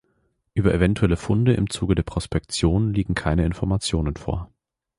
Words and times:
Über 0.55 0.73
eventuelle 0.73 1.15
Funde 1.15 1.53
im 1.53 1.69
Zuge 1.69 1.93
der 1.93 2.01
Prospektion 2.01 2.91
liegen 2.91 3.13
keine 3.13 3.45
Informationen 3.45 4.15
vor. 4.15 4.49